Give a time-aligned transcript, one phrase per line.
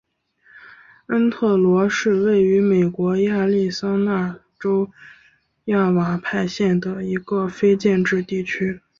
[1.09, 4.89] 恩特罗是位于美国亚利桑那州
[5.65, 8.81] 亚瓦派县的一个非建制地区。